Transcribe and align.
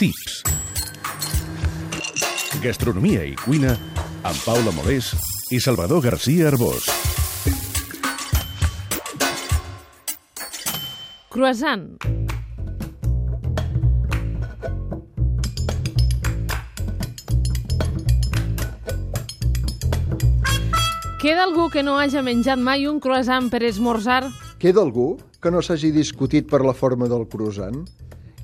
Tips. 0.00 0.38
Gastronomia 2.62 3.20
i 3.28 3.34
cuina 3.36 3.74
amb 4.24 4.38
Paula 4.46 4.72
Molés 4.72 5.10
i 5.52 5.58
Salvador 5.60 6.00
García 6.00 6.46
Arbós. 6.48 6.86
Croissant. 11.28 11.84
Queda 21.20 21.44
algú 21.44 21.68
que 21.68 21.84
no 21.84 22.00
hagi 22.00 22.24
menjat 22.24 22.56
mai 22.56 22.88
un 22.88 23.04
croissant 23.04 23.52
per 23.52 23.66
esmorzar? 23.68 24.22
Queda 24.56 24.80
algú 24.80 25.18
que 25.44 25.52
no 25.52 25.60
s'hagi 25.60 25.92
discutit 25.92 26.48
per 26.48 26.64
la 26.64 26.72
forma 26.72 27.04
del 27.04 27.28
croissant? 27.28 27.84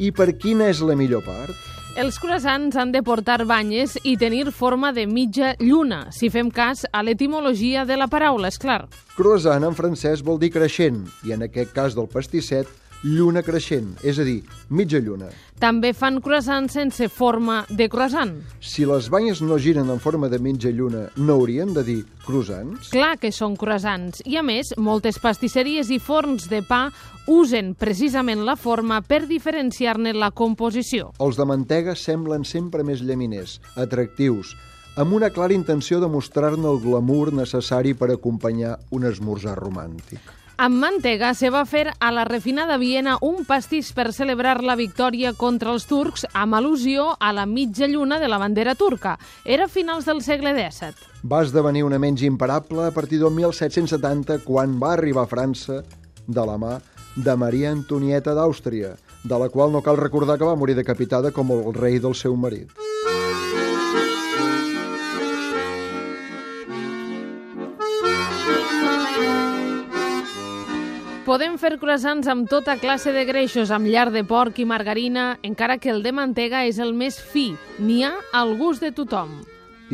I 0.00 0.08
per 0.16 0.32
quina 0.40 0.70
és 0.72 0.80
la 0.80 0.96
millor 0.96 1.24
part? 1.26 1.56
Els 2.00 2.16
croissants 2.16 2.78
han 2.80 2.88
de 2.94 3.02
portar 3.04 3.42
banyes 3.44 3.98
i 4.08 4.14
tenir 4.16 4.46
forma 4.56 4.94
de 4.96 5.04
mitja 5.04 5.50
lluna, 5.60 6.06
si 6.08 6.30
fem 6.32 6.48
cas 6.48 6.86
a 6.88 7.02
l'etimologia 7.04 7.84
de 7.84 7.98
la 8.00 8.08
paraula, 8.08 8.48
és 8.48 8.56
clar. 8.56 8.86
Croissant 9.12 9.66
en 9.68 9.76
francès 9.76 10.24
vol 10.24 10.40
dir 10.40 10.48
creixent, 10.54 11.02
i 11.28 11.36
en 11.36 11.44
aquest 11.44 11.74
cas 11.76 11.92
del 11.92 12.08
pastisset, 12.08 12.70
lluna 13.02 13.42
creixent, 13.42 13.96
és 14.06 14.18
a 14.18 14.24
dir, 14.26 14.40
mitja 14.70 15.00
lluna. 15.02 15.28
També 15.62 15.92
fan 15.94 16.20
croissants 16.22 16.74
sense 16.74 17.06
forma 17.10 17.62
de 17.70 17.88
croissant. 17.90 18.34
Si 18.60 18.86
les 18.86 19.08
banyes 19.10 19.42
no 19.42 19.58
giren 19.62 19.90
en 19.90 20.00
forma 20.02 20.30
de 20.30 20.40
mitja 20.42 20.70
lluna, 20.74 21.04
no 21.16 21.38
haurien 21.38 21.74
de 21.74 21.84
dir 21.86 21.98
croissants? 22.26 22.90
Clar 22.94 23.16
que 23.22 23.32
són 23.34 23.56
croissants. 23.58 24.22
I 24.26 24.38
a 24.40 24.42
més, 24.46 24.72
moltes 24.78 25.20
pastisseries 25.22 25.90
i 25.90 26.00
forns 26.02 26.48
de 26.50 26.62
pa 26.66 26.88
usen 27.30 27.74
precisament 27.78 28.42
la 28.46 28.56
forma 28.56 29.00
per 29.06 29.24
diferenciar-ne 29.30 30.14
la 30.14 30.32
composició. 30.34 31.12
Els 31.22 31.38
de 31.38 31.46
mantega 31.46 31.94
semblen 31.98 32.46
sempre 32.46 32.82
més 32.86 33.02
llaminers, 33.06 33.60
atractius, 33.76 34.56
amb 34.96 35.14
una 35.14 35.30
clara 35.30 35.54
intenció 35.54 36.02
de 36.02 36.10
mostrar-ne 36.10 36.68
el 36.68 36.82
glamour 36.82 37.32
necessari 37.32 37.94
per 37.94 38.10
acompanyar 38.12 38.78
un 38.90 39.06
esmorzar 39.08 39.56
romàntic. 39.58 40.41
Amb 40.56 40.76
mantega 40.76 41.32
se 41.34 41.48
va 41.50 41.64
fer 41.64 41.86
a 41.98 42.10
la 42.12 42.24
refinada 42.28 42.76
Viena 42.78 43.16
un 43.24 43.46
pastís 43.48 43.92
per 43.96 44.12
celebrar 44.12 44.60
la 44.62 44.76
victòria 44.76 45.32
contra 45.32 45.72
els 45.72 45.86
turcs 45.88 46.26
amb 46.32 46.58
al·lusió 46.58 47.08
a 47.18 47.32
la 47.32 47.46
mitja 47.46 47.88
lluna 47.88 48.20
de 48.20 48.28
la 48.28 48.38
bandera 48.38 48.74
turca. 48.74 49.16
Era 49.44 49.68
finals 49.68 50.04
del 50.04 50.20
segle 50.22 50.52
XVII. 50.52 51.08
Va 51.24 51.42
esdevenir 51.42 51.84
una 51.88 51.98
menys 51.98 52.22
imparable 52.28 52.86
a 52.86 52.92
partir 52.92 53.18
del 53.22 53.32
1770, 53.32 54.42
quan 54.44 54.78
va 54.78 54.92
arribar 54.92 55.24
a 55.24 55.30
França 55.30 55.82
de 56.26 56.46
la 56.46 56.58
mà 56.60 56.78
de 57.16 57.36
Maria 57.36 57.72
Antonieta 57.72 58.36
d'Àustria, 58.36 58.94
de 59.24 59.38
la 59.38 59.48
qual 59.48 59.72
no 59.72 59.82
cal 59.82 59.96
recordar 59.96 60.38
que 60.38 60.48
va 60.48 60.56
morir 60.56 60.76
decapitada 60.76 61.32
com 61.32 61.50
el 61.56 61.72
rei 61.74 61.98
del 61.98 62.14
seu 62.14 62.36
marit. 62.36 62.70
Podem 71.22 71.54
fer 71.54 71.76
croissants 71.78 72.26
amb 72.26 72.48
tota 72.50 72.74
classe 72.82 73.12
de 73.14 73.22
greixos, 73.22 73.70
amb 73.70 73.86
llar 73.86 74.08
de 74.10 74.24
porc 74.26 74.56
i 74.58 74.64
margarina, 74.66 75.36
encara 75.46 75.76
que 75.78 75.92
el 75.92 76.00
de 76.02 76.10
mantega 76.10 76.64
és 76.66 76.80
el 76.82 76.90
més 76.98 77.20
fi. 77.22 77.52
N'hi 77.78 78.00
ha 78.02 78.10
al 78.34 78.56
gust 78.58 78.82
de 78.82 78.90
tothom. 78.90 79.36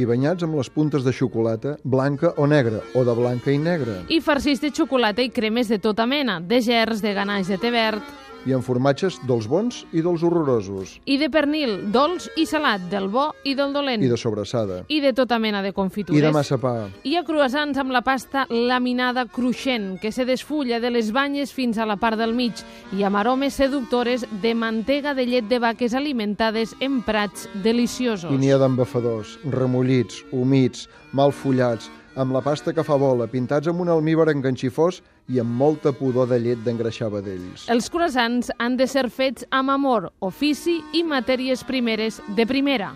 I 0.00 0.06
banyats 0.08 0.46
amb 0.46 0.56
les 0.56 0.70
puntes 0.72 1.04
de 1.04 1.12
xocolata, 1.12 1.74
blanca 1.84 2.32
o 2.40 2.46
negra, 2.48 2.80
o 2.96 3.04
de 3.04 3.16
blanca 3.18 3.52
i 3.52 3.58
negra. 3.60 3.98
I 4.08 4.22
farcits 4.24 4.64
de 4.64 4.72
xocolata 4.72 5.20
i 5.20 5.28
cremes 5.28 5.68
de 5.68 5.76
tota 5.76 6.06
mena, 6.08 6.38
de 6.40 6.62
gerds, 6.64 7.04
de 7.04 7.12
ganalls 7.12 7.52
de 7.52 7.60
té 7.60 7.74
verd, 7.76 8.00
I 8.48 8.54
amb 8.56 8.64
formatges 8.64 9.18
dels 9.28 9.44
bons 9.50 9.82
i 9.92 10.00
dels 10.00 10.22
horrorosos. 10.24 10.94
i 11.04 11.18
de 11.20 11.28
pernil, 11.28 11.90
dolç 11.92 12.30
i 12.40 12.46
salat, 12.48 12.86
del 12.90 13.08
bo 13.12 13.26
i 13.44 13.52
del 13.54 13.74
dolent, 13.74 14.02
I 14.02 14.08
de 14.08 14.16
sobrassada. 14.16 14.84
i 14.88 15.00
de 15.04 15.12
tota 15.12 15.38
mena 15.38 15.60
de 15.62 15.72
confitures. 15.76 16.16
I 16.18 16.22
de 16.24 16.30
massa 16.32 16.56
pa. 16.56 16.88
Hi 17.04 17.16
ha 17.16 17.24
croissants 17.24 17.76
amb 17.78 17.92
la 17.92 18.00
pasta 18.02 18.46
laminada 18.48 19.26
cruixent, 19.26 19.98
que 20.00 20.12
se 20.12 20.24
desfulla 20.24 20.80
de 20.80 20.90
les 20.90 21.12
banyes 21.12 21.52
fins 21.52 21.76
a 21.78 21.84
la 21.86 21.96
part 21.96 22.16
del 22.16 22.32
mig, 22.34 22.54
i 22.96 23.04
amb 23.04 23.16
aromes 23.20 23.54
seductores 23.54 24.24
de 24.42 24.54
mantega 24.54 25.12
de 25.14 25.26
llet 25.26 25.48
de 25.48 25.58
vaques 25.58 25.92
alimentades 25.94 26.74
en 26.80 27.02
prats 27.02 27.48
deliciosos. 27.62 28.32
I 28.32 28.38
n'hi 28.38 28.50
ha 28.52 28.58
d'embafadors, 28.58 29.38
remullits, 29.44 30.24
humits, 30.32 30.88
mal 31.12 31.32
fullats, 31.32 31.90
amb 32.18 32.34
la 32.34 32.42
pasta 32.42 32.74
que 32.74 32.84
fa 32.84 32.98
bola, 32.98 33.28
pintats 33.30 33.70
amb 33.70 33.80
un 33.84 33.88
almíbar 33.94 34.28
enganxifós 34.32 35.00
i 35.30 35.38
amb 35.38 35.54
molta 35.60 35.92
pudor 35.94 36.28
de 36.28 36.40
llet 36.42 36.62
d'engreixar 36.66 37.12
vedells. 37.14 37.68
Els 37.70 37.88
croissants 37.90 38.50
han 38.58 38.76
de 38.76 38.88
ser 38.90 39.06
fets 39.14 39.46
amb 39.54 39.70
amor, 39.70 40.10
ofici 40.18 40.80
i 40.92 41.04
matèries 41.06 41.62
primeres 41.68 42.20
de 42.34 42.46
primera. 42.46 42.94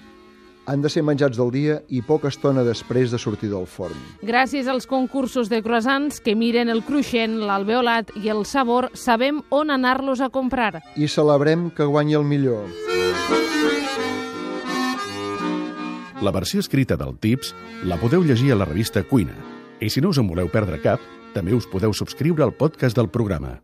Han 0.67 0.83
de 0.83 0.91
ser 0.91 1.03
menjats 1.03 1.39
del 1.39 1.51
dia 1.51 1.81
i 1.91 2.03
poca 2.07 2.31
estona 2.31 2.63
després 2.63 3.11
de 3.11 3.19
sortir 3.19 3.51
del 3.51 3.67
forn. 3.67 3.99
Gràcies 4.23 4.69
als 4.71 4.87
concursos 4.87 5.51
de 5.51 5.59
croissants 5.63 6.21
que 6.23 6.37
miren 6.39 6.71
el 6.71 6.85
cruixent, 6.87 7.41
l'alveolat 7.49 8.15
i 8.23 8.31
el 8.31 8.45
sabor, 8.47 8.91
sabem 8.95 9.43
on 9.51 9.75
anar-los 9.75 10.23
a 10.23 10.31
comprar. 10.31 10.77
I 10.95 11.11
celebrem 11.11 11.71
que 11.75 11.87
guanyi 11.91 12.19
el 12.19 12.27
millor. 12.27 12.71
La 16.23 16.31
versió 16.31 16.61
escrita 16.63 16.95
del 16.95 17.17
Tips 17.19 17.49
la 17.91 17.97
podeu 17.99 18.23
llegir 18.23 18.53
a 18.53 18.59
la 18.61 18.69
revista 18.69 19.03
Cuina. 19.03 19.35
I 19.83 19.89
si 19.91 19.99
no 20.01 20.13
us 20.15 20.21
en 20.23 20.29
voleu 20.31 20.47
perdre 20.53 20.79
cap, 20.79 21.03
també 21.35 21.51
us 21.57 21.67
podeu 21.67 21.91
subscriure 21.91 22.47
al 22.47 22.55
podcast 22.55 22.95
del 22.95 23.11
programa. 23.11 23.57